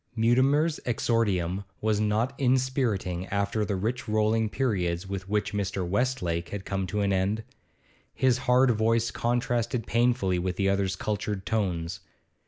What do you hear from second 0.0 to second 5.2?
Mutimer's exordium was not inspiriting after the rich rolling periods